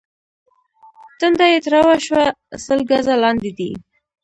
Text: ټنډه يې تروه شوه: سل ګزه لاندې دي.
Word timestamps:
ټنډه 1.19 1.45
يې 1.51 1.57
تروه 1.65 1.95
شوه: 2.05 2.23
سل 2.63 2.79
ګزه 2.89 3.13
لاندې 3.23 3.51
دي. 3.57 3.71